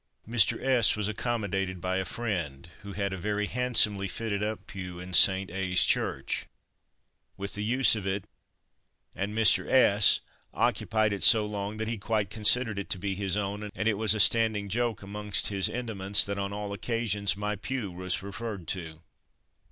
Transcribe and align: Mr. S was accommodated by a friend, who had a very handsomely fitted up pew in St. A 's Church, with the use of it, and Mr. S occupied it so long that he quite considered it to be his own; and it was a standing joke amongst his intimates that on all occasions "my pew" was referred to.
Mr. 0.27 0.59
S 0.63 0.95
was 0.95 1.07
accommodated 1.07 1.79
by 1.79 1.97
a 1.97 2.05
friend, 2.05 2.69
who 2.81 2.93
had 2.93 3.13
a 3.13 3.17
very 3.19 3.45
handsomely 3.45 4.07
fitted 4.07 4.41
up 4.41 4.65
pew 4.65 4.99
in 4.99 5.13
St. 5.13 5.51
A 5.51 5.75
's 5.75 5.85
Church, 5.85 6.47
with 7.37 7.53
the 7.53 7.63
use 7.63 7.93
of 7.95 8.07
it, 8.07 8.25
and 9.13 9.37
Mr. 9.37 9.69
S 9.69 10.21
occupied 10.55 11.13
it 11.13 11.21
so 11.21 11.45
long 11.45 11.77
that 11.77 11.87
he 11.87 11.99
quite 11.99 12.31
considered 12.31 12.79
it 12.79 12.89
to 12.89 12.97
be 12.97 13.13
his 13.13 13.37
own; 13.37 13.69
and 13.75 13.87
it 13.87 13.93
was 13.95 14.15
a 14.15 14.19
standing 14.19 14.69
joke 14.69 15.03
amongst 15.03 15.49
his 15.49 15.69
intimates 15.69 16.25
that 16.25 16.39
on 16.39 16.51
all 16.51 16.73
occasions 16.73 17.37
"my 17.37 17.55
pew" 17.55 17.91
was 17.91 18.23
referred 18.23 18.67
to. 18.69 19.01